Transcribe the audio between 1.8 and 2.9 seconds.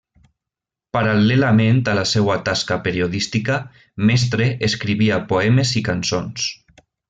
a la seua tasca